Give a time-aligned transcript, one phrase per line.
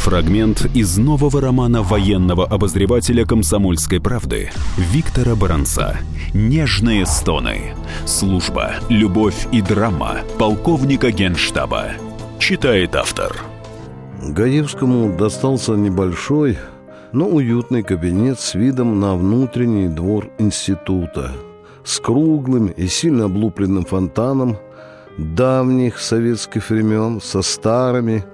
[0.00, 5.98] Фрагмент из нового романа военного обозревателя «Комсомольской правды» Виктора Баранца
[6.32, 7.74] «Нежные стоны.
[8.06, 11.88] Служба, любовь и драма полковника генштаба».
[12.38, 13.36] Читает автор.
[14.22, 16.56] Гаевскому достался небольшой,
[17.12, 21.32] но уютный кабинет с видом на внутренний двор института,
[21.84, 24.56] с круглым и сильно облупленным фонтаном
[25.18, 28.24] давних советских времен, со старыми,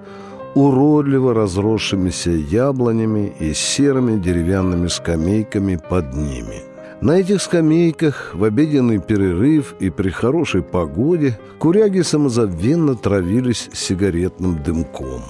[0.57, 6.63] уродливо разросшимися яблонями и серыми деревянными скамейками под ними.
[7.01, 15.21] На этих скамейках в обеденный перерыв и при хорошей погоде куряги самозабвенно травились сигаретным дымком.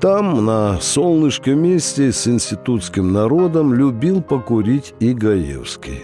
[0.00, 6.02] Там, на солнышке вместе с институтским народом, любил покурить и Гаевский.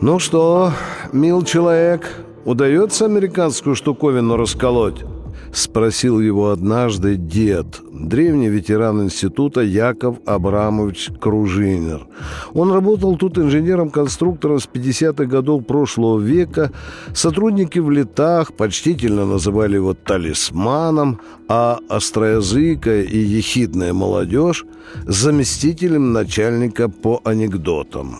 [0.00, 0.72] «Ну что,
[1.12, 5.04] мил человек, удается американскую штуковину расколоть?»—
[5.52, 12.06] спросил его однажды дед, древний ветеран института Яков Абрамович Кружинер.
[12.54, 16.72] Он работал тут инженером-конструктором с 50-х годов прошлого века.
[17.14, 24.64] Сотрудники в летах почтительно называли его талисманом, а остроязыкая и ехидная молодежь—
[25.06, 28.16] заместителем начальника по анекдотам.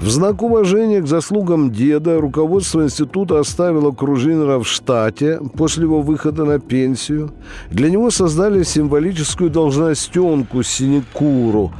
[0.00, 6.46] В знак уважения к заслугам деда руководство института оставило Кружинера в штате после его выхода
[6.46, 7.32] на пенсию.
[7.70, 11.74] Для него создали символическую должностенку синекуру,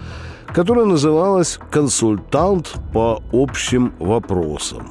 [0.49, 4.87] которая называлась «консультант по общим вопросам».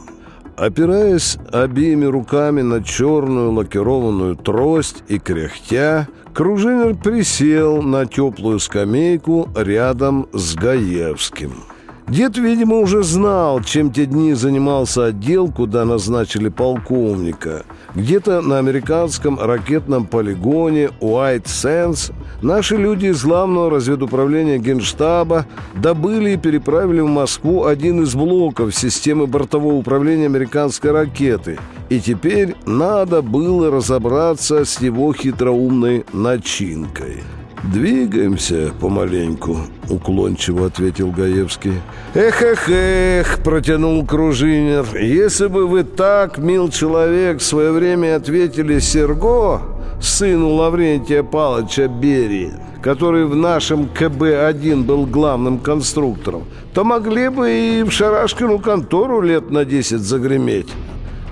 [0.58, 10.28] Опираясь обеими руками на черную лакированную трость и кряхтя, Кружинер присел на теплую скамейку рядом
[10.34, 11.54] с Гаевским–
[12.10, 17.66] Дед, видимо, уже знал, чем те дни занимался отдел, куда назначили полковника.
[17.94, 26.38] Где-то на американском ракетном полигоне Уайт Сенс наши люди из главного разведуправления Генштаба добыли и
[26.38, 31.60] переправили в Москву один из блоков системы бортового управления американской ракеты.
[31.90, 37.24] И теперь надо было разобраться с его хитроумной начинкой.
[37.64, 39.58] «Двигаемся помаленьку»,—
[39.90, 41.74] уклончиво ответил Гаевский.
[42.14, 49.62] «Эх-эх-эх»,— протянул Кружинер, «если бы вы так, мил человек, в свое время ответили Серго,
[50.02, 57.84] сыну Лаврентия Палыча Берии, который в нашем КБ-1 был главным конструктором, то могли бы и
[57.84, 60.70] в Шарашкину контору лет на десять загреметь».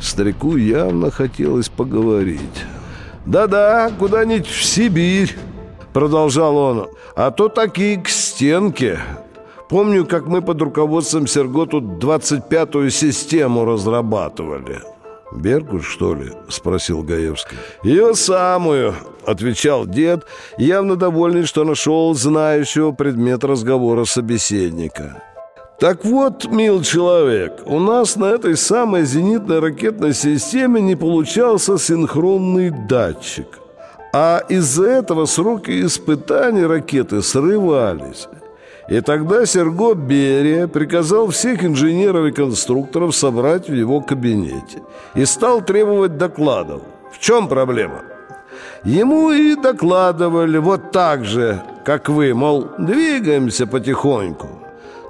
[0.01, 2.41] Старику явно хотелось поговорить.
[3.25, 5.33] «Да-да, куда-нибудь в Сибирь»
[5.97, 8.99] продолжал он, а то такие к стенке.
[9.67, 14.81] Помню, как мы под руководством Серго тут 25-ю систему разрабатывали.
[15.31, 17.57] «Беркут, что ли?»– спросил Гаевский.
[17.83, 18.93] «Ее самую»,–
[19.25, 20.23] отвечал дед,
[20.59, 25.23] явно довольный, что нашел знающего предмет разговора собеседника.
[25.79, 32.69] «Так вот, мил человек, у нас на этой самой зенитной ракетной системе не получался синхронный
[32.69, 33.47] датчик–
[34.19, 38.27] а из-за этого сроки испытаний ракеты срывались.
[38.89, 44.81] И тогда Серго Берия приказал всех инженеров и конструкторов собрать в его кабинете
[45.13, 46.81] и стал требовать докладов.
[47.11, 48.01] В чем проблема?
[48.83, 54.49] Ему и докладывали вот так же, как вы, мол, двигаемся потихоньку.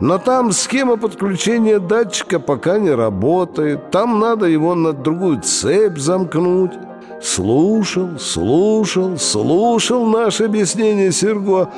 [0.01, 6.73] Но там схема подключения датчика пока не работает, там надо его на другую цепь замкнуть.
[7.21, 11.69] Слушал, слушал, слушал наше объяснение Серго,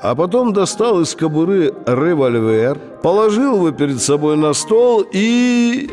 [0.00, 5.90] а потом достал из кобуры револьвер, положил его перед собой на стол и...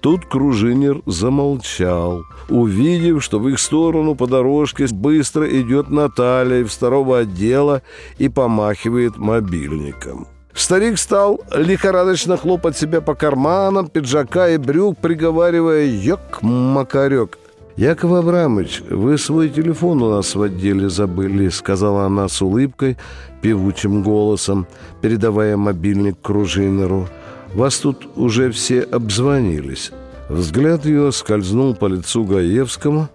[0.00, 7.20] Тут Кружинер замолчал, увидев, что в их сторону по дорожке быстро идет Наталья из второго
[7.20, 7.82] отдела
[8.18, 10.28] и помахивает мобильником.
[10.54, 17.36] Старик стал лихорадочно хлопать себя по карманам пиджака и брюк, приговаривая «Ёк-макарёк».
[17.76, 22.96] «Яков Абрамович, вы свой телефон у нас в отделе забыли»,— сказала она с улыбкой,
[23.42, 24.66] певучим голосом,
[25.02, 27.06] передавая мобильник Кружинеру.
[27.52, 29.92] «Вас тут уже все обзвонились».
[30.30, 33.08] Взгляд ее скользнул по лицу Гаевскому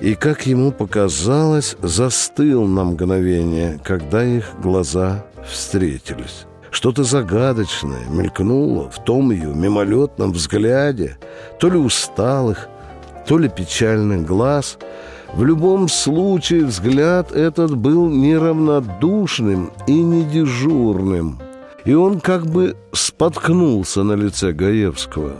[0.00, 6.46] и, как ему показалось, застыл на мгновение, когда их глаза встретились.
[6.70, 11.16] Что-то загадочное мелькнуло в том ее мимолетном взгляде,
[11.58, 12.68] то ли усталых,
[13.30, 14.76] то ли печальный глаз.
[15.32, 21.38] В любом случае взгляд этот был неравнодушным и не дежурным.
[21.84, 25.34] И он как бы споткнулся на лице Гаевского.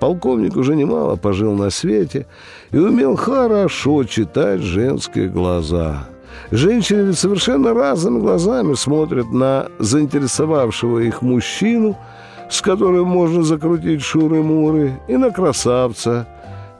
[0.00, 2.26] Полковник уже немало пожил на свете
[2.72, 6.08] и умел хорошо читать женские глаза.
[6.50, 11.96] Женщины ведь совершенно разными глазами смотрят на заинтересовавшего их мужчину,
[12.50, 16.26] с которым можно закрутить шуры-муры, и на красавца,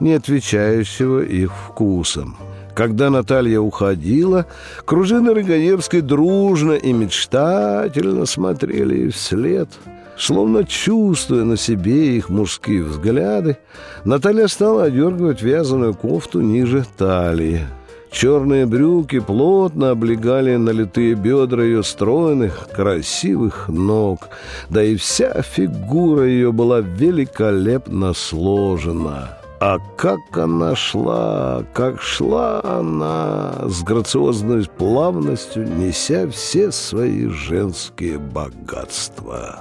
[0.01, 2.37] не отвечающего их вкусом.
[2.75, 4.45] Когда Наталья уходила,
[4.85, 9.71] кружины Рыгаевской дружно и мечтательно смотрели вслед.
[10.19, 13.57] Словно чувствуя на себе их мужские взгляды,
[14.05, 17.67] Наталья стала одергивать вязаную кофту ниже талии.
[18.11, 24.29] Черные брюки плотно облегали налитые бедра ее стройных, красивых ног,
[24.71, 29.39] да и вся фигура ее была великолепно сложена.
[29.59, 39.61] А как она шла, как шла она с грациозной плавностью, неся все свои женские богатства.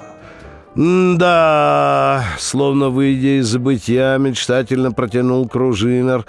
[0.75, 6.25] «Да!»— словно выйдя из забытья, мечтательно протянул Кружинер.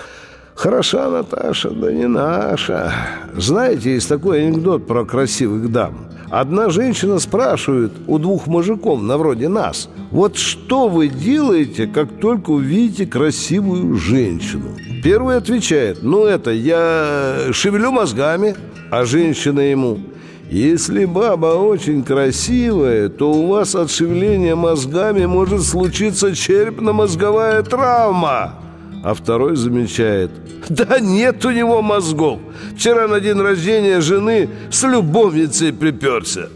[0.54, 2.92] «Хороша Наташа, да не наша.
[3.36, 6.06] Знаете, есть такой анекдот про красивых дам.
[6.30, 12.50] Одна женщина спрашивает у двух мужиков, на вроде нас, «Вот что вы делаете, как только
[12.50, 14.70] увидите красивую женщину?»
[15.04, 18.56] Первый отвечает, «Ну это, я шевелю мозгами».
[18.90, 19.98] А женщина ему,
[20.50, 28.65] «Если баба очень красивая, то у вас от шевеления мозгами может случиться черепно-мозговая травма».
[29.06, 30.32] А второй замечает
[30.68, 32.40] Да нет у него мозгов
[32.76, 36.48] Вчера на день рождения жены с любовницей приперся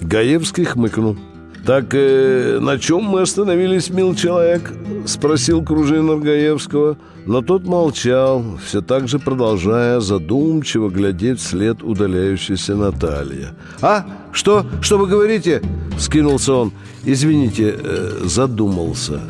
[0.00, 1.18] Гаевский хмыкнул
[1.66, 4.72] «Так э, на чем мы остановились, мил человек?»—
[5.06, 6.96] спросил Кружинер Гаевского.
[7.26, 13.54] Но тот молчал, все так же продолжая задумчиво глядеть вслед удаляющейся Наталья.
[13.82, 14.06] «А?
[14.32, 14.64] Что?
[14.80, 15.60] Что вы говорите?»—
[15.98, 16.72] скинулся он.
[17.04, 19.20] «Извините, э, задумался».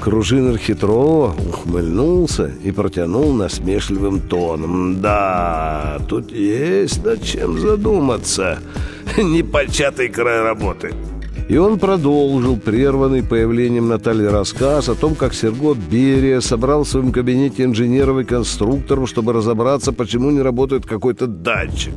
[0.00, 5.00] Кружинер хитро ухмыльнулся и протянул насмешливым тоном.
[5.00, 8.58] «Да, тут есть над чем задуматься.
[9.16, 10.92] Непочатый край работы».
[11.48, 17.12] И он продолжил прерванный появлением Натальи рассказ о том, как Серго Берия собрал в своем
[17.12, 21.94] кабинете инженеров и конструкторов, чтобы разобраться, почему не работает какой-то датчик.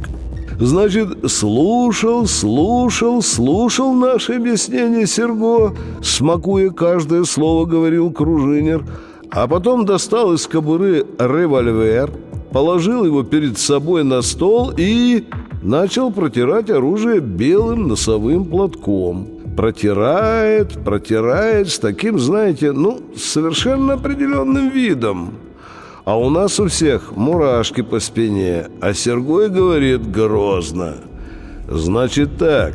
[0.60, 8.84] Значит, слушал, слушал, слушал наше объяснение Серго, смакуя каждое слово, говорил Кружинер,
[9.32, 12.12] а потом достал из кобуры револьвер,
[12.52, 15.24] положил его перед собой на стол и
[15.64, 19.28] начал протирать оружие белым носовым платком.
[19.56, 25.36] Протирает, протирает с таким, знаете, ну, совершенно определенным видом.
[26.06, 30.96] А у нас у всех мурашки по спине, а Сергой говорит грозно.
[31.68, 32.74] Значит так,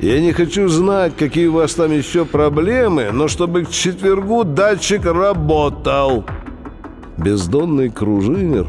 [0.00, 5.04] я не хочу знать, какие у вас там еще проблемы, но чтобы к четвергу датчик
[5.04, 6.24] работал.
[7.16, 8.66] Бездонный кружинер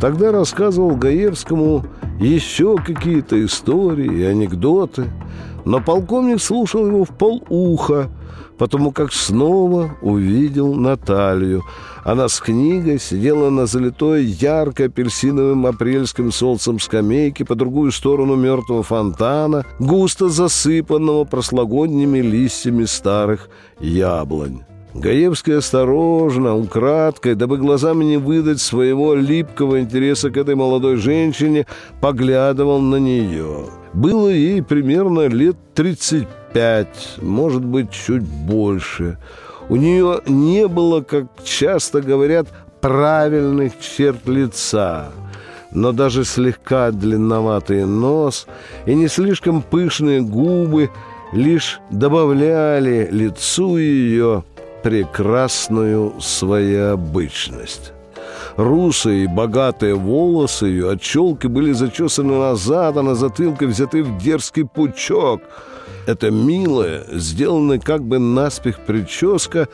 [0.00, 1.84] тогда рассказывал Гаевскому
[2.18, 5.10] еще какие-то истории и анекдоты,
[5.64, 8.08] но полковник слушал его в полуха,
[8.58, 11.62] потому как снова увидел Наталью–
[12.04, 19.64] она с книгой сидела на залитой ярко-апельсиновым апрельским солнцем скамейке по другую сторону мертвого фонтана,
[19.78, 23.48] густо засыпанного прошлогодними листьями старых
[23.80, 24.64] яблонь.
[24.92, 31.66] Гаевский осторожно, украдкой, дабы глазами не выдать своего липкого интереса к этой молодой женщине,
[32.02, 33.70] поглядывал на нее.
[33.94, 36.28] Было ей примерно лет 35,
[37.20, 39.18] может быть, чуть больше–
[39.68, 42.48] у нее не было, как часто говорят,
[42.80, 45.10] правильных черт лица,
[45.70, 48.46] но даже слегка длинноватый нос
[48.84, 50.90] и не слишком пышные губы
[51.32, 54.44] лишь добавляли лицу ее
[54.82, 57.92] прекрасную своеобычность.
[58.56, 64.18] Русые и богатые волосы ее от челки были зачесаны назад, а на затылке взяты в
[64.18, 65.40] дерзкий пучок–
[66.06, 69.68] эта милая, сделанная как бы наспех прическа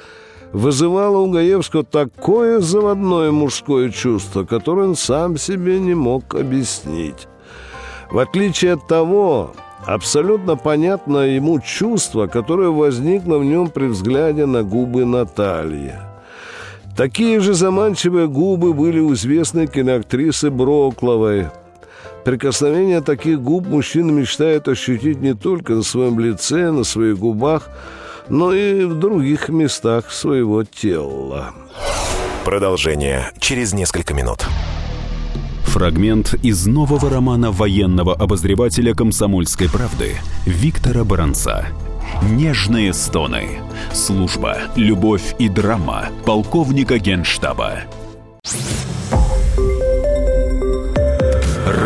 [0.52, 7.28] вызывала у Гаевского такое заводное мужское чувство, которое он сам себе не мог объяснить.
[8.10, 9.52] В отличие от того,
[9.87, 15.94] абсолютно понятно ему чувство, которое возникло в нем при взгляде на губы Натальи.
[16.96, 21.49] Такие же заманчивые губы были у известной киноактрисы Брокловой–
[22.24, 27.70] Прикосновение таких губ мужчина мечтает ощутить не только на своем лице, на своих губах,
[28.28, 31.54] но и в других местах своего тела.
[32.44, 34.46] Продолжение через несколько минут.
[35.64, 41.68] Фрагмент из нового романа военного обозревателя «Комсомольской правды» Виктора Баранца.
[42.28, 43.60] «Нежные стоны.
[43.92, 47.82] Служба, любовь и драма полковника генштаба».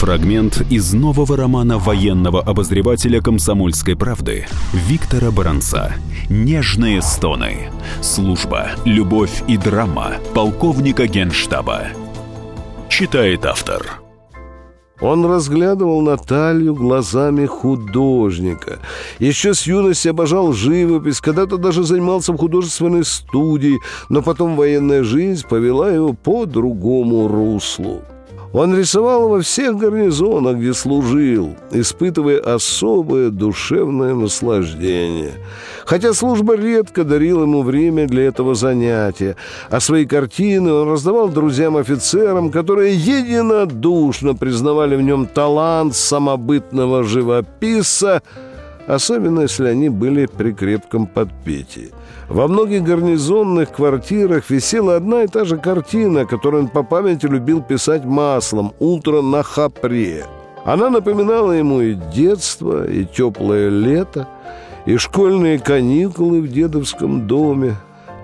[0.00, 5.92] Фрагмент из нового романа военного обозревателя «Комсомольской правды» Виктора Баранца
[6.30, 7.70] «Нежные стоны.
[8.00, 11.88] Служба, любовь и драма полковника генштаба».
[12.88, 14.00] Читает автор.
[15.02, 18.78] Он разглядывал Наталью глазами художника.
[19.18, 23.78] Еще с юности обожал живопись, когда-то даже занимался в художественной студии,
[24.08, 28.00] но потом военная жизнь повела его по другому руслу.
[28.52, 35.34] Он рисовал во всех гарнизонах, где служил, испытывая особое душевное наслаждение.
[35.84, 39.36] Хотя служба редко дарила ему время для этого занятия,
[39.70, 48.22] а свои картины он раздавал друзьям-офицерам, которые единодушно признавали в нем талант самобытного живописца–
[48.86, 51.90] особенно если они были при крепком подпитии.
[52.30, 57.60] Во многих гарнизонных квартирах висела одна и та же картина, которую он по памяти любил
[57.60, 60.24] писать маслом «Утро на Хапре».
[60.64, 64.28] Она напоминала ему и детство, и теплое лето,
[64.86, 67.74] и школьные каникулы в дедовском доме.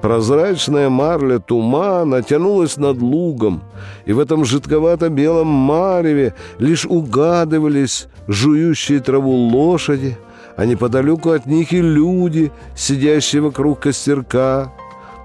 [0.02, 3.64] Прозрачная марля тумана тянулась над лугом,
[4.04, 10.16] и в этом жидковато-белом мареве лишь угадывались жующие траву лошади,
[10.56, 14.72] а неподалеку от них и люди, сидящие вокруг костерка,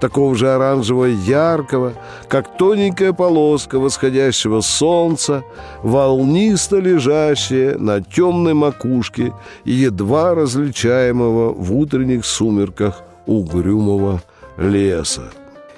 [0.02, 1.92] такого же оранжевого яркого,
[2.28, 5.44] как тоненькая полоска восходящего солнца,
[5.82, 9.32] волнисто лежащая на темной макушке
[9.64, 14.20] и едва различаемого в утренних сумерках угрюмого
[14.58, 15.30] леса.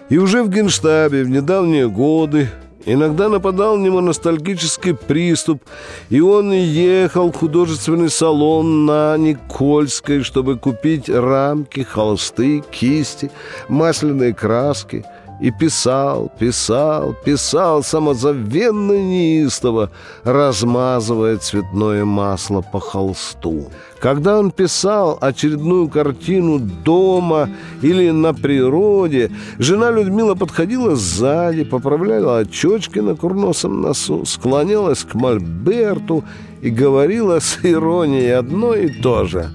[0.08, 2.48] И уже в генштабе в недавние годы
[2.86, 5.62] Иногда нападал на него ностальгический приступ,
[6.10, 13.30] и он ехал в художественный салон на Никольской, чтобы купить рамки, холсты, кисти,
[13.68, 15.04] масляные краски–
[15.40, 19.90] и писал, писал, писал самозабвенно неистово,
[20.22, 23.70] размазывая цветное масло по холсту.
[23.98, 27.48] Когда он писал очередную картину дома
[27.82, 36.22] или на природе, жена Людмила подходила сзади, поправляла очечки на курносом носу, склонялась к мольберту
[36.60, 39.50] и говорила с иронией одно и то же.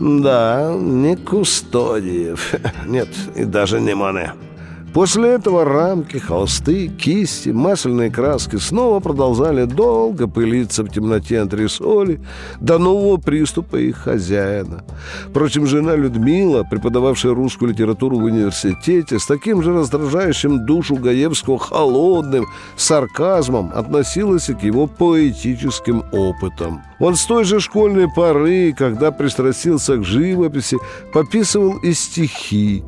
[0.00, 2.54] «Да, не Кустодиев,
[2.86, 4.32] нет, и даже не Мане».
[4.92, 12.20] После этого рамки, холсты, кисти, масляные краски снова продолжали долго пылиться в темноте антресоли
[12.60, 14.84] до нового приступа их хозяина.
[15.30, 22.46] Впрочем, жена Людмила, преподававшая русскую литературу в университете, с таким же раздражающим душу Гаевского холодным
[22.76, 26.82] сарказмом относилась к его поэтическим опытам.
[26.98, 30.76] Он с той же школьной поры, когда пристрастился к живописи,
[31.14, 32.84] пописывал и стихи,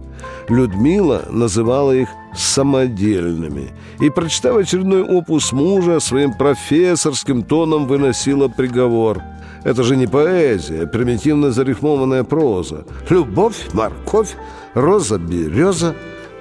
[0.49, 3.71] Людмила называла их самодельными.
[4.01, 9.23] И, прочитав очередной опус мужа, своим профессорским тоном выносила приговор.
[9.65, 12.85] Это же не поэзия, а примитивно зарифмованная проза.
[13.09, 14.37] Любовь, морковь,
[14.75, 15.95] роза, береза.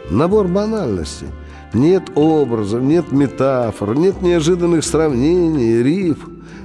[0.10, 1.28] Набор банальностей.
[1.74, 6.18] Нет образов, нет метафор, нет неожиданных сравнений, риф.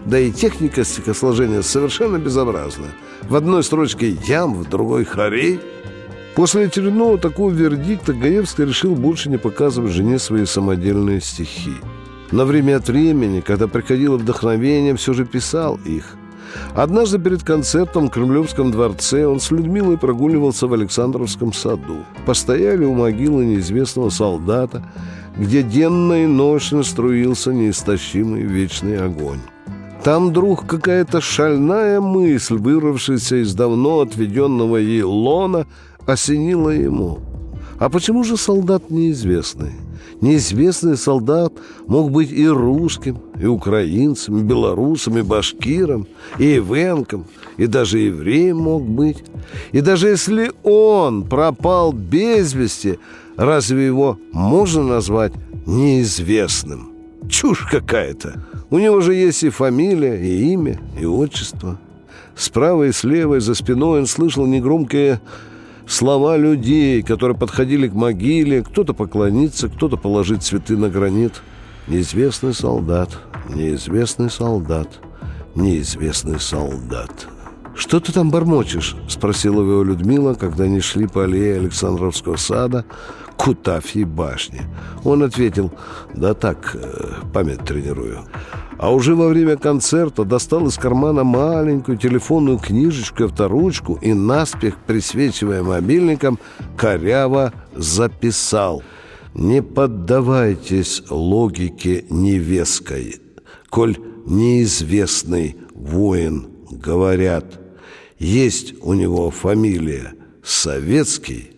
[0.05, 2.91] Да и техника стихосложения совершенно безобразная.
[3.23, 5.61] В одной строчке ям, в другой хорей–
[6.35, 11.75] После очередного такого вердикта Гаевский решил больше не показывать жене свои самодельные стихи.
[12.31, 16.17] Но время от времени, когда приходило вдохновение, все же писал их.
[16.75, 22.05] Однажды перед концертом в Кремлевском дворце он с Людмилой прогуливался в Александровском саду.
[22.27, 24.83] Постояли у могилы неизвестного солдата,
[25.37, 29.41] где денно и ночно струился неистощимый вечный огонь.
[30.05, 35.67] Там вдруг какая-то шальная мысль, вырвавшаяся из давно отведенного ей лона,
[36.09, 37.19] осенило ему.
[37.79, 39.73] А почему же солдат неизвестный?
[40.21, 41.53] Неизвестный солдат
[41.87, 48.59] мог быть и русским, и украинцем, и белорусом, и башкиром, и ивенком, и даже евреем
[48.59, 49.23] мог быть.
[49.71, 52.99] И даже если он пропал без вести,
[53.37, 55.33] разве его можно назвать
[55.67, 56.91] неизвестным?
[57.29, 58.45] Чушь какая-то.
[58.71, 61.79] У него же есть и фамилия, и имя, и отчество.
[62.35, 65.21] Справа и слева и за спиной он слышал негромкое
[65.89, 71.43] слова людей, которые подходили к могиле, кто-то поклониться, кто-то положить цветы на гранит.
[71.87, 73.19] Неизвестный солдат,
[73.49, 75.01] неизвестный солдат,
[75.55, 77.29] неизвестный солдат.
[77.79, 82.85] «Что ты там бормочешь?»— спросила его Людмила, когда они шли по аллее Александровского сада
[83.37, 84.63] к Кутафьей башне.
[85.05, 85.71] Он ответил,
[86.13, 88.25] «Да так, э, память тренирую».
[88.79, 95.63] А уже во время концерта достал из кармана маленькую телефонную книжечку, авторучку и, наспех присвечивая
[95.63, 96.41] мобильником,
[96.77, 98.83] коряво записал
[99.35, 103.21] «Не поддавайтесь логике невеской,
[103.71, 107.68] коль неизвестный воин, говорят».
[108.19, 111.53] Есть у него фамилия Советский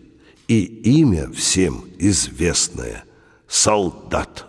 [0.47, 3.03] и имя всем известное–
[3.47, 4.47] Солдат.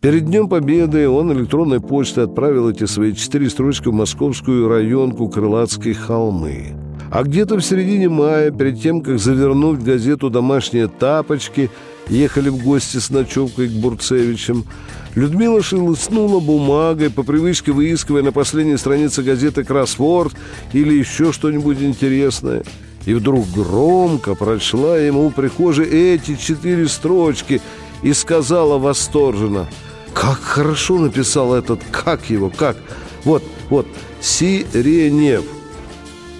[0.00, 5.92] Перед Днем Победы он электронной почтой отправил эти свои четыре строчки в московскую районку Крылатской
[5.92, 6.74] холмы.
[7.12, 11.70] А где-то в середине мая, перед тем, как завернуть в газету «Домашние тапочки»,
[12.08, 14.66] ехали в гости с ночевкой к Бурцевичам,
[15.14, 20.32] Людмила шелестнула бумагой, по привычке выискивая на последней странице газеты «Кроссворд»
[20.72, 22.64] или еще что-нибудь интересное.
[23.04, 27.60] И вдруг громко прочла ему в прихожей эти четыре строчки
[28.02, 29.68] и сказала восторженно
[30.14, 32.76] «Как хорошо написал этот, как его, как?
[33.24, 33.86] Вот, вот,
[34.20, 35.44] Сиренев».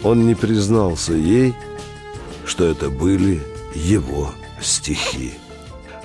[0.03, 1.55] Он не признался ей,
[2.47, 3.41] что это были
[3.75, 4.31] его
[4.63, 5.35] стихи.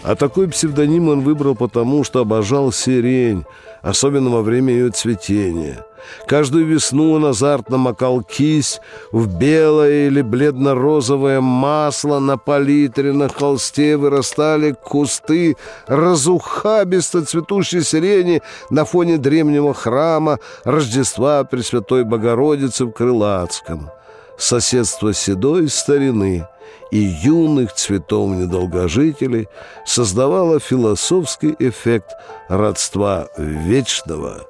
[0.04, 3.46] А такой псевдоним он выбрал потому, что обожал сирень,
[3.82, 5.86] особенно во время ее цветения.
[6.28, 8.80] Каждую весну он азартно макал кисть
[9.12, 18.86] в белое или бледно-розовое масло на палитре, на холсте вырастали кусты разухабисто цветущей сирени на
[18.86, 23.90] фоне древнего храма Рождества Пресвятой Богородицы в Крылатском.
[24.38, 26.48] Соседство седой старины–
[26.92, 29.48] и юных цветов недолгожителей
[29.86, 32.12] создавала философский эффект
[32.48, 34.48] родства вечного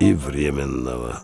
[0.00, 1.22] и временного.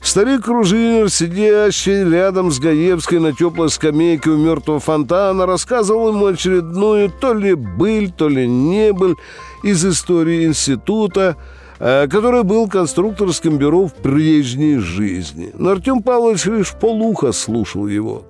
[0.00, 7.10] Старик Кружинер, сидящий рядом с Гаевской на теплой скамейке у мертвого фонтана, рассказывал ему очередную
[7.10, 9.14] то ли быль, то ли не быль
[9.62, 11.36] из истории института,
[11.78, 15.52] э, который был конструкторским бюро в прежней жизни.
[15.54, 18.24] Но Артем Павлович лишь полуха слушал его.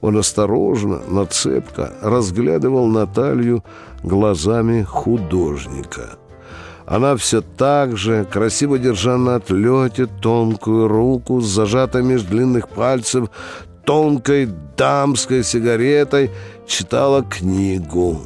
[0.00, 3.64] Он осторожно, но цепко разглядывал Наталью
[4.02, 6.18] глазами художника.
[6.86, 13.28] Она все так же, красиво держа на отлете тонкую руку зажатой между длинных пальцев
[13.84, 16.30] тонкой дамской сигаретой,
[16.66, 18.20] читала книгу.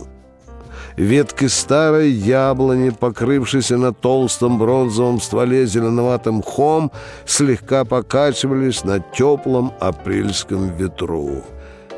[0.96, 6.90] Ветки старой яблони, покрывшейся на толстом бронзовом стволе зеленоватым мхом,
[7.24, 11.42] слегка покачивались на теплом апрельском ветру.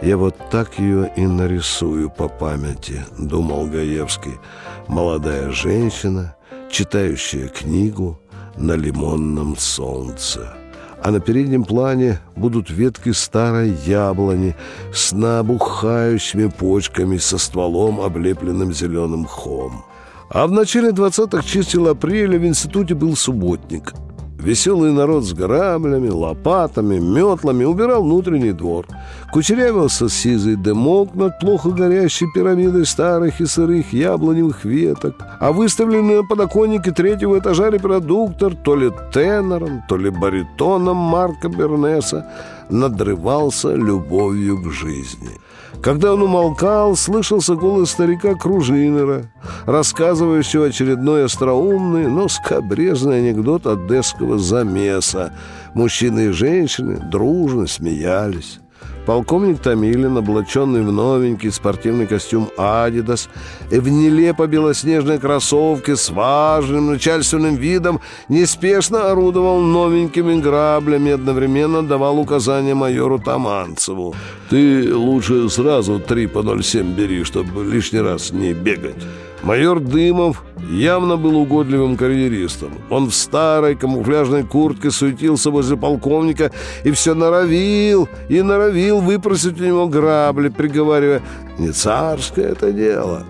[0.03, 4.41] «Я вот так ее и нарисую по памяти»,— думал Гаевский.
[4.89, 6.35] «Молодая женщина,
[6.73, 8.19] читающая книгу
[8.57, 10.57] на лимонном солнце».
[11.05, 14.57] А на переднем плане будут ветки старой яблони
[14.93, 19.85] с набухающими почками со стволом, облепленным зеленым хом.
[20.31, 23.93] А в начале 20-х чистил апреля в институте был субботник—
[24.43, 28.87] Веселый народ с граблями, лопатами, метлами убирал внутренний двор.
[29.33, 35.15] Кучерявился сизый дымок над плохо горящей пирамидой старых и сырых яблоневых веток.
[35.39, 42.27] А выставленный на подоконнике третьего этажа репродуктор то ли тенором, то ли баритоном Марка Бернеса
[42.69, 45.39] надрывался любовью к жизни.
[45.81, 49.33] Когда он умолкал, слышался голос старика Кружинера,
[49.67, 55.33] рассказывающего очередной остроумный, но скобрезный анекдот одесского замеса.
[55.75, 58.62] Мужчины и женщины дружно смеялись.
[59.07, 63.29] Полковник Томилин, облаченный в новенький спортивный костюм «Адидас»
[63.69, 72.21] в нелепо белоснежной кроссовке с важным начальственным видом, неспешно орудовал новенькими граблями и одновременно давал
[72.21, 74.15] указания майору Таманцеву.
[74.51, 79.03] «Ты лучше сразу три по 0,7 бери, чтобы лишний раз не бегать».
[79.43, 82.71] Майор Дымов явно был угодливым карьеристом.
[82.91, 86.53] Он в старой камуфляжной куртке суетился возле полковника
[86.85, 91.23] и все норовил и норовил выпросить у него грабли, приговаривая
[91.59, 93.25] «Не царское это дело».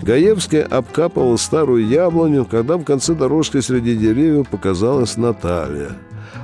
[0.00, 5.90] Гаевская обкапывала старую яблоню, когда в конце дорожки среди деревьев показалась Наталья.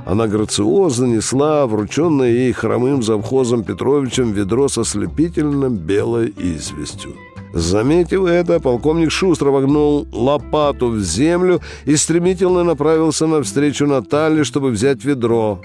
[0.04, 7.14] Она грациозно несла врученное ей хромым завхозом Петровичем ведро со слепительным белой известью.
[7.54, 15.04] Заметив это, полковник шустро вогнул лопату в землю и стремительно направился навстречу Наталье, чтобы взять
[15.04, 15.60] ведро.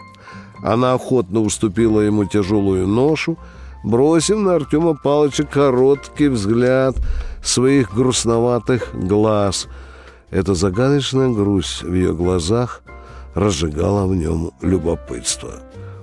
[0.62, 3.40] Она охотно уступила ему тяжелую ношу,
[3.84, 6.96] бросив на Артема Павловича короткий взгляд
[7.44, 9.68] своих грустноватых глаз.
[10.30, 12.84] Эта загадочная грусть в ее глазах
[13.34, 15.54] разжигала в нем любопытство.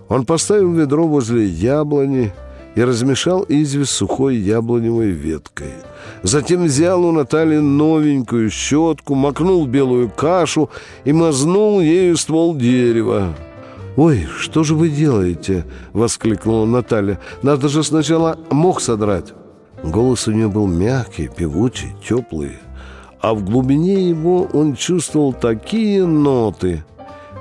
[0.08, 2.32] Он поставил ведро возле яблони
[2.76, 5.72] и размешал известь сухой яблоневой веткой.
[6.22, 10.70] Затем взял у Натальи новенькую щетку, макнул белую кашу
[11.04, 13.34] и мазнул ею ствол дерева.
[13.96, 17.18] «Ой, что же вы делаете?»— воскликнула Наталья.
[17.42, 19.32] «Надо же сначала мох содрать».
[19.82, 22.58] Голос у нее был мягкий, певучий, теплый.
[23.20, 26.84] А в глубине его он чувствовал такие ноты—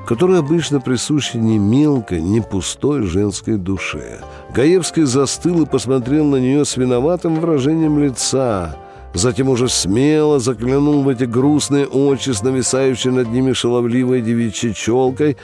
[0.06, 4.22] которые обычно присущи не мелкой, не пустой женской душе.
[4.54, 8.76] Гаевский застыл и посмотрел на нее с виноватым выражением лица.
[9.14, 15.38] Затем уже смело заглянул в эти грустные очи с нависающей над ними шаловливой девичьей челкой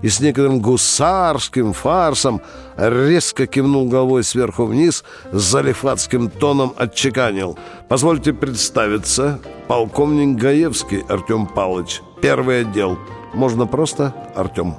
[0.00, 2.40] и с некоторым гусарским фарсом
[2.76, 7.58] резко кивнул головой сверху вниз с залифатским тоном отчеканил.
[7.88, 12.98] «Позвольте представиться, полковник Гаевский Артем Павлович, первый отдел».
[13.34, 14.74] Можно просто Артем».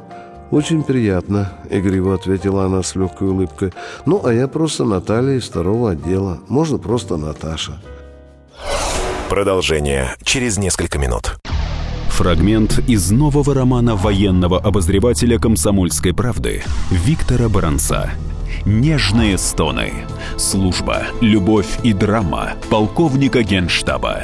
[0.52, 3.72] «Очень приятно»,— игриво ответила она с легкой улыбкой.
[4.06, 6.40] «Ну, а я просто Наталья из второго отдела.
[6.48, 7.80] Можно просто Наташа».
[9.30, 11.38] Продолжение через несколько минут.
[12.08, 18.10] Фрагмент из нового романа военного обозревателя «Комсомольской правды» Виктора Баранца.
[18.66, 19.94] «Нежные стоны.
[20.36, 24.24] Служба, любовь и драма полковника генштаба».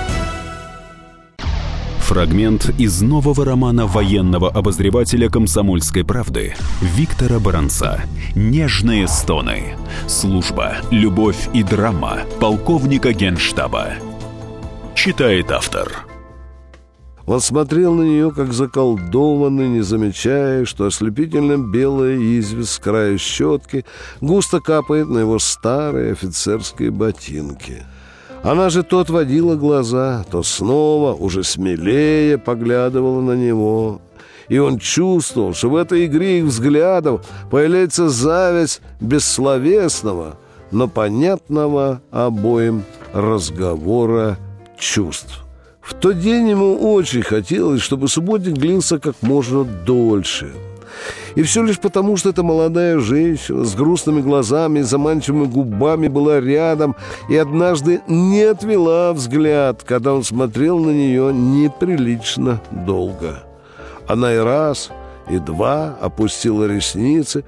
[2.11, 8.01] Фрагмент из нового романа военного обозревателя «Комсомольской правды» Виктора Баранца
[8.35, 9.77] «Нежные стоны.
[10.09, 13.93] Служба, любовь и драма полковника генштаба».
[14.93, 16.05] Читает автор.
[17.27, 23.85] Он смотрел на нее, как заколдованный, не замечая, что ослепительно белая известь с края щетки
[24.19, 27.85] густо капает на его старые офицерские ботинки—
[28.43, 34.01] она же то отводила глаза, то снова, уже смелее, поглядывала на него.
[34.49, 40.37] И он чувствовал, что в этой игре их взглядов появляется зависть бессловесного,
[40.71, 44.37] но понятного обоим разговора
[44.77, 45.45] чувств.
[45.79, 50.51] В тот день ему очень хотелось, чтобы субботник длился как можно дольше–
[51.35, 56.95] и все лишь потому, что эта молодая женщина с грустными глазами заманчивыми губами была рядом
[57.29, 63.43] и однажды не отвела взгляд, когда он смотрел на нее неприлично долго.
[64.07, 64.89] Она и раз,
[65.29, 67.43] и два опустила ресницы,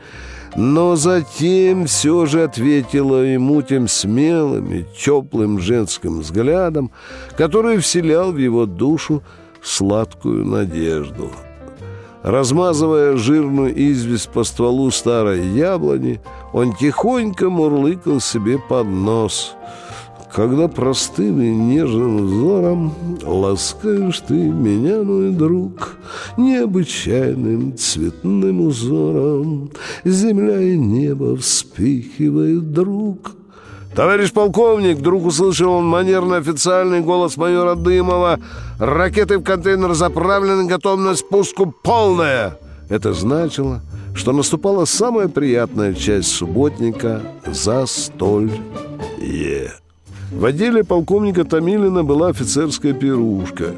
[0.55, 6.91] но затем все же ответила ему тем смелым и теплым женским взглядом,
[7.35, 9.23] который вселял в его душу
[9.61, 11.31] сладкую надежду—
[12.23, 16.21] Размазывая жирную известь по стволу старой яблони,
[16.53, 19.55] он тихонько мурлыкал себе под нос.
[20.33, 25.97] Когда простым и нежным взором Ласкаешь ты меня, мой друг,
[26.37, 29.69] Необычайным цветным узором
[30.03, 33.35] Земля и небо вспыхивают друг—
[33.95, 38.39] «Товарищ полковник!»— вдруг услышал он манерный официальный голос майора Дымова.
[38.79, 42.57] «Ракеты в контейнер заправлены, готовность к пуску полная!»
[42.89, 43.81] Это значило,
[44.15, 48.59] что наступала самая приятная часть субботника— застолье.
[50.35, 53.75] В отделе полковника Томилина была офицерская пирушка.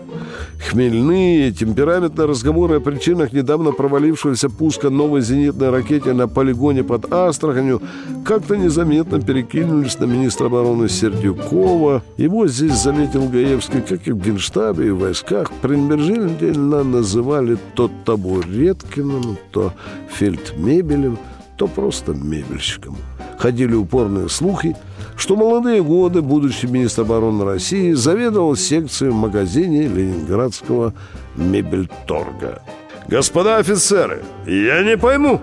[0.69, 7.81] Хмельные, темпераментные разговоры о причинах недавно провалившегося пуска новой зенитной ракеты на полигоне под Астраханью
[8.23, 12.01] как-то незаметно перекинулись на министра обороны Сердюкова.
[12.17, 19.37] Его здесь заметил Гаевский, как и в Генштабе и в войсках, пренебрежительно называли то Табуреткиным,
[19.51, 19.73] то
[20.09, 21.19] Фельдмебелем,
[21.57, 22.97] то просто мебельщиком.
[23.37, 24.75] Ходили упорные слухи,
[25.17, 30.93] что молодые годы будущий министр обороны России заведовал секцией в магазине ленинградского
[31.36, 32.62] мебельторга.
[33.08, 35.41] «Господа офицеры, я не пойму!»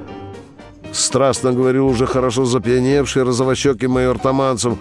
[0.93, 4.75] Страстно говорил уже хорошо запьяневший розовощекий майор Таманцев.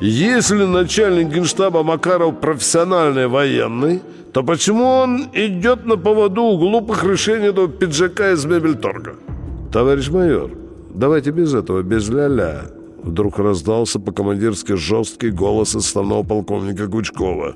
[0.00, 4.00] «Если начальник генштаба Макаров профессиональный военный,
[4.32, 9.16] то почему он идет на поводу у глупых решений этого пиджака из мебельторга?»
[9.70, 10.50] «Товарищ майор,
[10.94, 17.54] давайте без этого, без ля-ля», Вдруг раздался по-командирски жесткий голос отставного полковника Гучкова.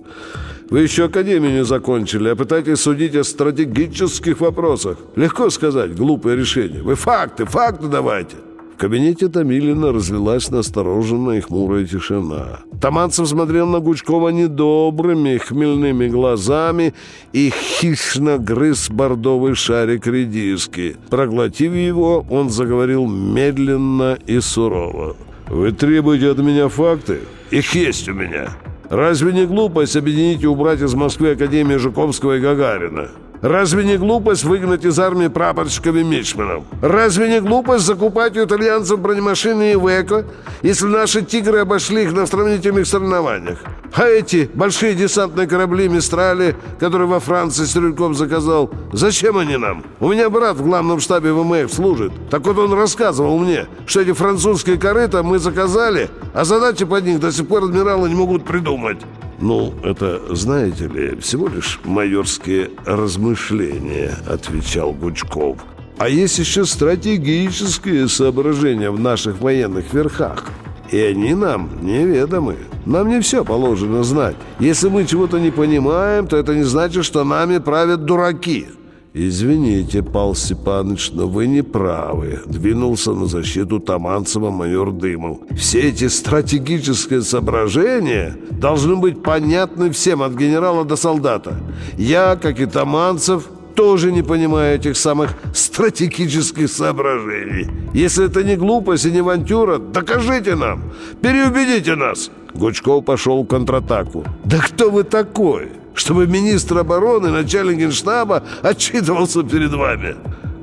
[0.71, 4.99] «Вы еще академию не закончили, а пытаетесь судить о стратегических вопросах.
[5.17, 6.83] Легко сказать, глупое решение.
[6.83, 8.37] Вы факты, факты давайте!»
[8.75, 12.61] В кабинете Томилина разлилась настороженная и хмурая тишина.
[12.81, 16.95] Таманцев смотрел на Гучкова недобрыми, хмельными глазами
[17.33, 20.97] и хищно грыз бордовый шарик редиски.
[21.11, 25.17] Проглотив его, он заговорил медленно и сурово.
[25.53, 27.21] «Вы требуете от меня факты?
[27.51, 28.57] Их есть у меня.
[28.89, 33.11] Разве не глупость объединить и убрать из Москвы Академию Жуковского и Гагарина?
[33.43, 36.63] Разве не глупость выгнать из армии прапорщиков и мичманов?
[36.81, 40.25] Разве не глупость закупать у итальянцев бронемашины и Веко,
[40.63, 43.59] если наши «Тигры» обошли их на сравнительных соревнованиях?
[43.95, 49.85] А эти большие десантные корабли «Мистрали», которые во Франции Стрельков заказал, зачем они нам?
[49.99, 52.13] У меня брат в главном штабе ВМФ служит.
[52.31, 57.19] Так вот он рассказывал мне, что эти французские корыта мы заказали, а задачи под них
[57.19, 58.99] до сих пор адмиралы не могут придумать.
[59.43, 65.57] «Ну, это, знаете ли, всего лишь майорские размышления»,— отвечал Гучков.
[65.99, 70.45] «А есть еще стратегические соображения в наших военных верхах.
[70.93, 72.57] И они нам неведомы.
[72.87, 74.37] Нам не все положено знать.
[74.61, 78.69] Если мы чего-то не понимаем, то это не значит, что нами правят дураки».
[79.15, 85.39] «Извините, Пал Степанович, но вы не правы»,— двинулся на защиту Таманцева майор Дымов.
[85.55, 91.61] «Все эти стратегические соображения должны быть понятны всем от генерала до солдата.
[91.99, 97.69] Я, как и Таманцев, тоже не понимаю этих самых стратегических соображений.
[97.93, 100.85] Если это не глупость и не авантюра, докажите нам,
[101.21, 102.31] переубедите нас».
[102.55, 104.25] Гучков пошел в контратаку.
[104.45, 110.17] «Да кто вы такой?» Чтобы министр обороны, начальник генштаба отчитывался перед вами.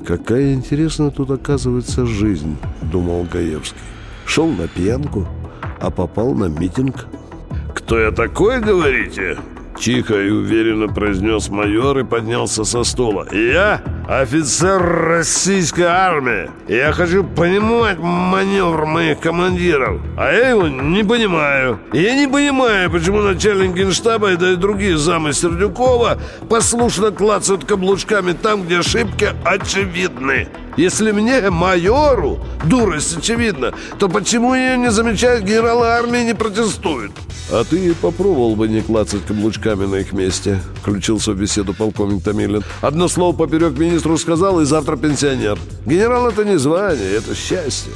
[0.06, 3.78] Какая интересная тут оказывается жизнь, думал Гаевский.
[4.26, 5.28] Шел на пьянку,
[5.80, 7.06] а попал на митинг.
[7.74, 9.38] Кто я такой, говорите?
[9.78, 13.26] Тихо и уверенно произнес майор и поднялся со стула.
[13.32, 16.50] «Я офицер российской армии.
[16.66, 20.00] Я хочу понимать маневр моих командиров.
[20.16, 21.78] А я его не понимаю.
[21.92, 26.18] Я не понимаю, почему начальник генштаба и да и другие замы Сердюкова
[26.48, 30.48] послушно клацают каблучками там, где ошибки очевидны».
[30.76, 37.12] Если мне, майору, дурость очевидна, то почему ее не замечают генералы армии и не протестуют?
[37.52, 42.62] А ты попробовал бы не клацать каблучками на их месте, включился в беседу полковник Томилин.
[42.80, 45.58] Одно слово поперек министру сказал, и завтра пенсионер.
[45.84, 47.92] Генерал это не звание, это счастье.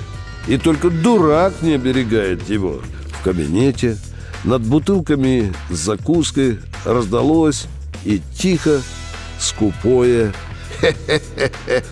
[0.46, 2.82] И только дурак не оберегает его.
[3.18, 3.96] В кабинете
[4.44, 7.66] над бутылками с закуской раздалось
[8.04, 8.82] и тихо,
[9.38, 10.34] скупое
[10.80, 11.84] «хе-хе-хе-хе».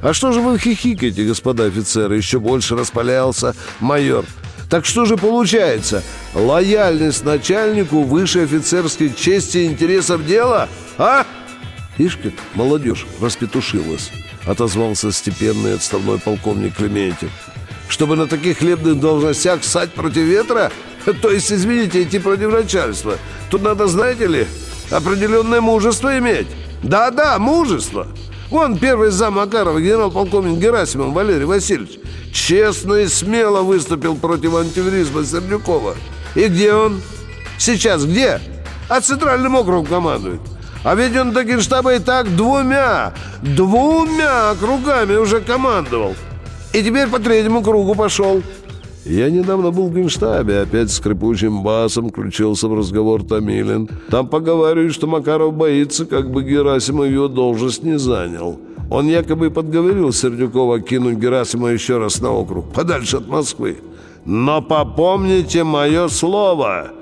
[0.00, 4.24] «А что же вы хихикаете, господа офицеры?» Еще больше распалялся майор.
[4.70, 6.02] «Так что же получается?
[6.34, 10.70] Лояльность начальнику выше офицерской чести и интересов дела?
[10.96, 11.26] А?»
[11.98, 14.12] «Ишь как молодежь распетушилась»,—
[14.46, 17.30] отозвался степенный отставной полковник Клементьев.
[17.88, 20.70] «Чтобы на таких хлебных должностях ссать против ветра?
[21.22, 23.18] То есть, извините, идти против начальства.
[23.50, 24.46] Тут надо, знаете ли,
[24.90, 26.46] определенное мужество иметь.
[26.82, 28.06] Да-да, мужество!»
[28.50, 31.98] Вон первый зам Макарова, генерал-полковник Герасимов Валерий Васильевич,
[32.32, 35.96] честно и смело выступил против антивризма Сердюкова.
[36.34, 37.02] И где он?
[37.58, 38.40] Сейчас где?
[38.88, 40.40] А центральным округом командует.
[40.88, 46.14] А ведь он до генштаба и так двумя, двумя кругами уже командовал.
[46.72, 48.42] И теперь по третьему кругу пошел.
[49.04, 53.90] Я недавно был в Генштабе, опять скрипучим басом включился в разговор Томилин.
[54.10, 58.58] Там поговаривают, что Макаров боится, как бы Герасимов его должность не занял.
[58.90, 63.76] Он якобы подговорил Сердюкова кинуть Герасима еще раз на округ, подальше от Москвы.
[64.24, 66.92] Но попомните мое слово,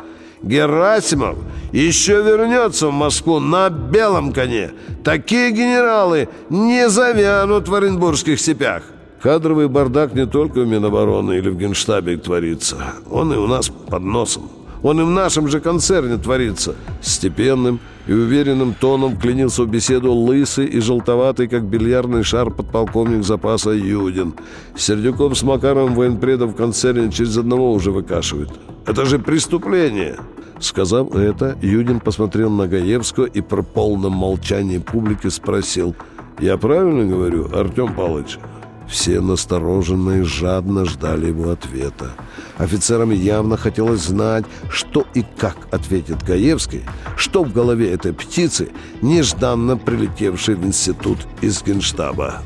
[0.42, 1.38] Герасимов
[1.72, 4.72] еще вернется в Москву на белом коне.
[5.04, 8.82] Такие генералы не завянут в Оренбургских степях.
[9.20, 12.76] Кадровый бардак не только в Минобороны или в Генштабе творится.
[13.10, 14.50] Он и у нас под носом.
[14.82, 16.74] Он и в нашем же концерне творится.
[17.00, 23.70] Степенным и уверенным тоном клянился в беседу лысый и желтоватый, как бильярдный шар подполковник запаса
[23.70, 24.34] Юдин.
[24.76, 28.50] Сердюков с Макаром военпредов в концерне через одного уже выкашивают.
[28.86, 30.16] Это же преступление!»
[30.58, 35.94] Сказав это, Юдин посмотрел на Гаевского и при полном молчании публики спросил
[36.38, 38.38] «Я правильно говорю, Артем Павлович?»
[38.88, 42.12] Все настороженно и жадно ждали его ответа.
[42.56, 46.82] Офицерам явно хотелось знать, что и как ответит Гаевский,
[47.16, 48.68] что в голове этой птицы,
[49.02, 52.42] нежданно прилетевшей в институт из генштаба.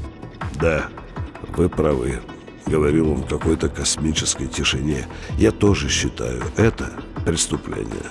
[0.59, 0.87] «Да,
[1.57, 2.21] вы правы»,—
[2.67, 5.07] говорил он в какой-то космической тишине.
[5.37, 6.91] «Я тоже считаю это
[7.25, 8.07] преступление».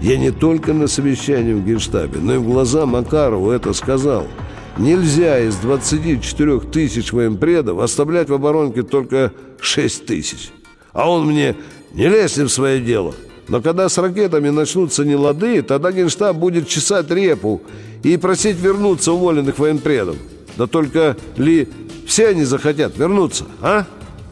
[0.00, 4.26] Я не только на совещании в генштабе, но и в глаза Макарову это сказал—
[4.78, 10.50] Нельзя из 24 тысяч военпредов оставлять в оборонке только 6 тысяч.
[10.92, 11.56] А он мне
[11.92, 13.14] «не лезь в свое дело».
[13.48, 17.60] Но когда с ракетами начнутся нелады, тогда Генштаб будет чесать репу
[18.02, 20.16] и просить вернуться уволенных военпредов.
[20.56, 21.68] Да только ли
[22.06, 23.84] все они захотят вернуться, а?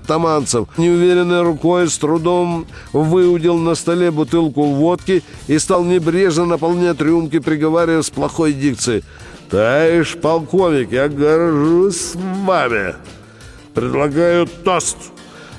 [0.07, 7.39] Таманцев неуверенной рукой с трудом выудил на столе бутылку водки и стал небрежно наполнять рюмки,
[7.39, 9.05] приговаривая с плохой дикцией.
[9.51, 12.95] «Товарищ полковник, я горжусь вами.
[13.75, 14.97] Предлагаю тост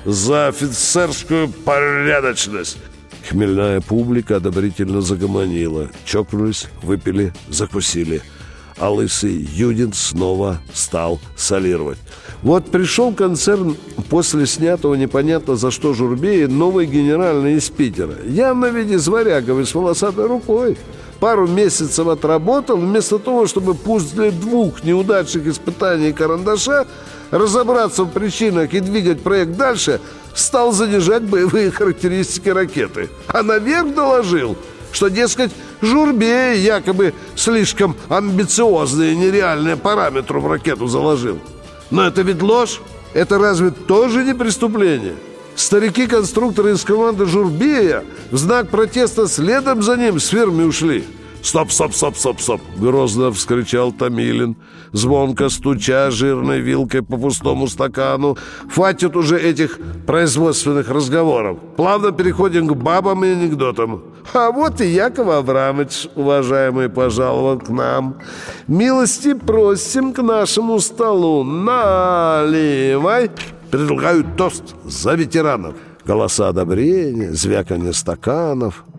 [0.05, 2.77] за офицерскую порядочность».
[3.29, 5.89] Хмельная публика одобрительно загомонила.
[6.05, 8.21] Чокнулись, выпили, закусили.
[8.77, 11.99] А лысый Юдин снова стал солировать.
[12.41, 13.75] Вот пришел концерн
[14.09, 18.15] после снятого непонятно за что Журбея новый генеральный из Питера.
[18.25, 20.77] Явно в виде зваряговый с волосатой рукой.
[21.21, 26.87] Пару месяцев отработал, вместо того, чтобы после двух неудачных испытаний карандаша
[27.29, 30.01] разобраться в причинах и двигать проект дальше,
[30.33, 33.07] стал занижать боевые характеристики ракеты.
[33.27, 34.57] А наверх доложил,
[34.91, 35.51] что, дескать,
[35.83, 41.37] Журбей якобы слишком амбициозные нереальные параметры в ракету заложил.
[41.91, 42.81] Но это ведь ложь.
[43.13, 45.13] Это разве тоже не преступление?
[45.61, 51.03] Старики-конструкторы из команды Журбея в знак протеста следом за ним с фермы ушли.
[51.43, 54.57] «Стоп, стоп, стоп, стоп, стоп!»— грозно вскричал Томилин,
[54.91, 58.37] звонко стуча жирной вилкой по пустому стакану.
[58.73, 61.59] «Хватит уже этих производственных разговоров.
[61.77, 64.03] Плавно переходим к бабам и анекдотам.
[64.33, 68.15] А вот и Яков Абрамович, уважаемый, пожаловал к нам.
[68.67, 71.43] Милости просим к нашему столу.
[71.43, 73.29] Наливай!»
[73.71, 75.75] Предлагаю тост за ветеранов.
[76.05, 78.83] Голоса одобрения, звяканье стаканов—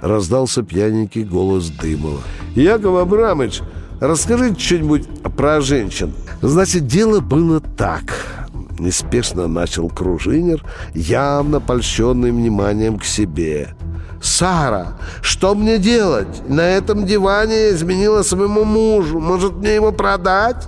[0.00, 2.20] раздался пьяненький голос Дымова.
[2.54, 3.60] «Яков Абрамович,
[4.00, 6.12] расскажите что-нибудь про женщин».
[6.42, 8.26] «Значит, дело было так».
[8.78, 13.74] Неспешно начал Кружинер, явно польщенный вниманием к себе.
[14.22, 16.48] «Сара, что мне делать?
[16.48, 19.20] На этом диване изменила своему мужу.
[19.20, 20.66] Может, мне его продать?»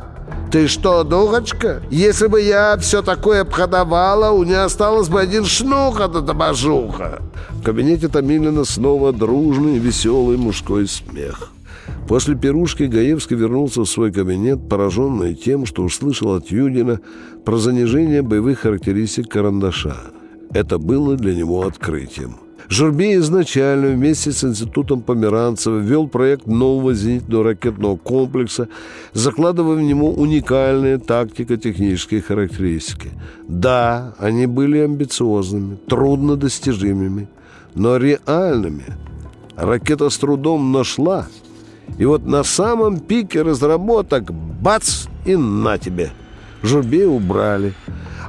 [0.53, 1.83] «Ты что, духочка?
[1.91, 7.23] Если бы я все такое обходовала, у меня осталось бы один шнух от этого бажуха!»
[7.53, 11.53] В кабинете Томилина снова дружный, веселый мужской смех.
[12.07, 17.01] После пирушки Гаевский вернулся в свой кабинет, пораженный тем, что услышал от Юдина
[17.47, 19.97] про занижение боевых характеристик карандаша.
[20.53, 22.37] Это было для него открытием.
[22.69, 28.69] Журбей изначально вместе с Институтом Померанцева вел проект нового зенитного ракетного комплекса,
[29.13, 33.11] закладывая в него уникальные тактико-технические характеристики.
[33.49, 37.29] Да, они были амбициозными, труднодостижимыми,
[37.75, 38.85] но реальными.
[39.57, 41.27] Ракета с трудом нашла.
[41.99, 46.11] И вот на самом пике разработок бац и на тебе.
[46.63, 47.75] Журбей убрали,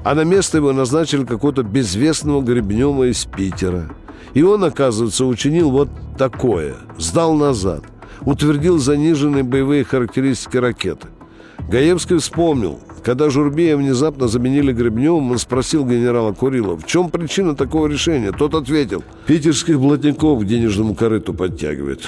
[0.04, 3.90] а на место его назначили какого-то безвестного Гребнева из Питера–
[4.34, 6.76] и он, оказывается, учинил вот такое.
[6.98, 7.84] Сдал назад.
[8.22, 11.08] Утвердил заниженные боевые характеристики ракеты.
[11.70, 17.88] Гаевский вспомнил, когда Журбея внезапно заменили Гребневым, он спросил генерала Курилова, в чем причина такого
[17.88, 18.32] решения?
[18.32, 22.08] Тот ответил, питерских блатников к денежному корыту подтягивает.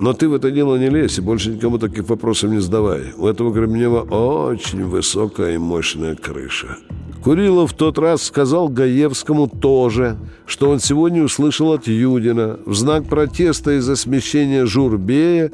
[0.00, 3.12] Но ты в это дело не лезь и больше никому таких вопросов не задавай.
[3.16, 6.78] У этого Гребнева очень высокая и мощная крыша.
[7.22, 12.58] Курилов в тот раз сказал Гаевскому тоже, что он сегодня услышал от Юдина.
[12.64, 15.50] В знак протеста из-за смещения Журбея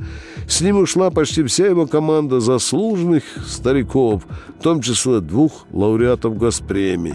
[0.46, 4.24] с ним ушла почти вся его команда заслуженных стариков,
[4.58, 7.14] в том числе двух лауреатов госпремий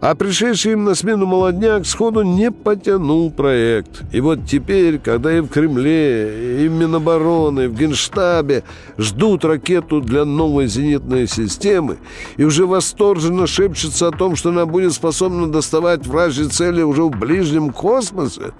[0.00, 4.02] а пришедший им на смену молодняк сходу не потянул проект.
[4.12, 8.64] И вот теперь, когда и в Кремле, и в Минобороны, и в Генштабе
[8.98, 11.98] ждут ракету для новой зенитной системы
[12.36, 17.10] и уже восторженно шепчутся о том, что она будет способна доставать вражьи цели уже в
[17.10, 18.52] ближнем космосе,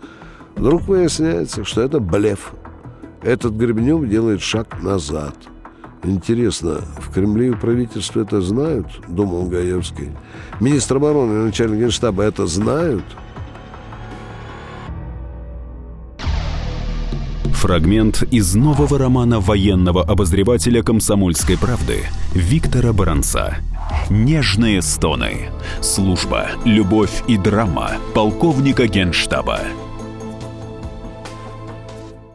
[0.56, 2.52] вдруг выясняется, что это блеф.
[3.22, 5.34] Этот Гребнев делает шаг назад–
[6.04, 10.10] Интересно, в Кремле и правительстве это знают, думал Гаевский.
[10.60, 13.04] Министр обороны и начальник генштаба это знают?
[17.66, 23.56] Фрагмент из нового романа военного обозревателя «Комсомольской правды» Виктора Баранца.
[24.08, 25.48] «Нежные стоны.
[25.80, 29.60] Служба, любовь и драма полковника генштаба».